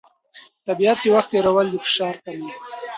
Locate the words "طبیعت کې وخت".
0.67-1.29